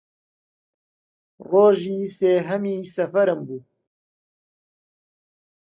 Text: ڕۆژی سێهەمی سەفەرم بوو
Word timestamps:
ڕۆژی 1.49 1.97
سێهەمی 2.17 2.77
سەفەرم 2.95 3.39
بوو 3.47 3.61